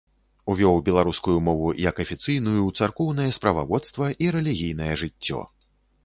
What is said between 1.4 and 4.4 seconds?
мову як афіцыйную ў царкоўнае справаводства і